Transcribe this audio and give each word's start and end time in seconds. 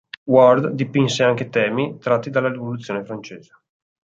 Ward 0.33 0.71
dipinse 0.73 1.21
anche 1.23 1.49
temi 1.49 1.99
tratti 1.99 2.31
dalla 2.31 2.49
Rivoluzione 2.49 3.03
francese. 3.05 3.55